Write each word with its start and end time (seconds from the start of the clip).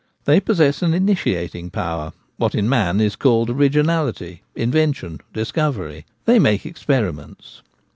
They 0.25 0.39
possess 0.39 0.81
an 0.81 0.95
initiating 0.95 1.69
power— 1.69 2.11
what 2.37 2.55
in 2.55 2.67
man 2.67 2.99
is 2.99 3.15
called 3.15 3.51
originality, 3.51 4.41
invention, 4.55 5.21
discovery: 5.31 6.07
they 6.25 6.39
make 6.39 6.65
experiments. 6.65 7.61